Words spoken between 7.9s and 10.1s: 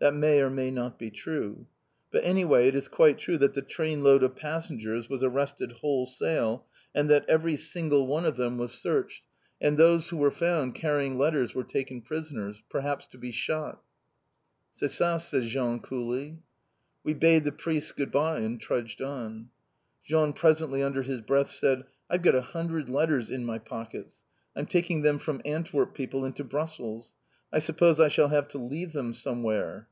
one of them was searched, and those